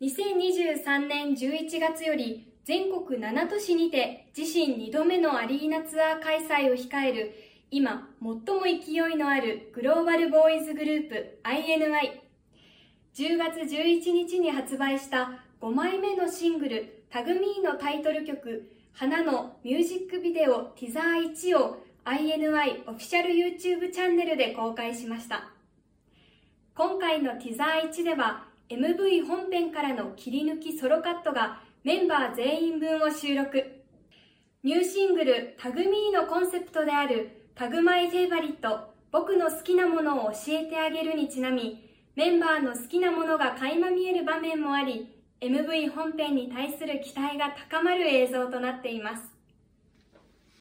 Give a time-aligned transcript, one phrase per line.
[0.00, 7.34] 2023年11月より全国7都市にて自身2度目のアリーナツアー開催を控える
[7.70, 12.18] 今最も勢いのあるグローバルボーイズグループ INI
[13.14, 21.76] 10月11日に発売した5枚目のシングル「タグミーのタイトル曲「花」のミュージックビデオティザー1を
[22.06, 25.50] INI オフィシャル YouTube チャンネルで公開しました。
[26.74, 33.64] 今回のティザー1では MV 本編からの切り抜きソロカットがメンバー全員分を収録。
[34.62, 41.82] ニューシングル「タグミーのコンセプトである「タグマイフェイバリット僕の好きなものを教えてあげる」にちなみ
[42.14, 45.08] メンバーの好きなものが垣間見える場面もあり
[45.40, 49.39] MV 本編に対する期待が高まる映像となっています。